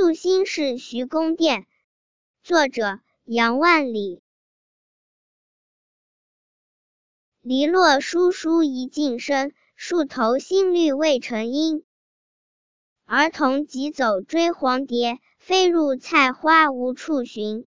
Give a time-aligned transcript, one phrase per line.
[0.00, 1.66] 宿新市徐公店
[2.44, 4.22] 作者杨万里。
[7.40, 11.84] 篱落疏疏一径深树头新绿未成阴
[13.06, 17.66] 儿童急走追黄蝶飞入菜花无处寻